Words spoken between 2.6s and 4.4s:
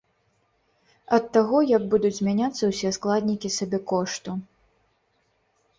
ўсе складнікі сабекошту.